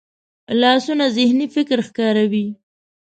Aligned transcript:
لاسونه 0.61 1.05
ذهني 1.17 1.45
فکر 1.55 1.77
ښکاروي 1.87 2.45